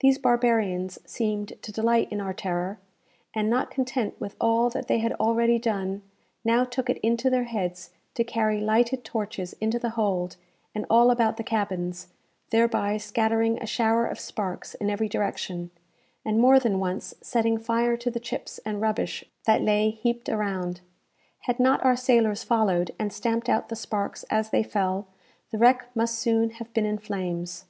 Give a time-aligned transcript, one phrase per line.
[0.00, 2.78] These barbarians seemed to delight in our terror;
[3.34, 6.00] and, not content with all that they had already done,
[6.42, 10.36] now took it into their heads to carry lighted torches into the hold,
[10.74, 12.08] and all about the cabins,
[12.48, 15.70] thereby scattering a shower of sparks in every direction,
[16.24, 20.80] and more than once setting fire to the chips and rubbish that lay heaped around.
[21.40, 25.08] Had not our sailors followed, and stamped out the sparks as they fell,
[25.50, 27.66] the wreck must soon have been in flames.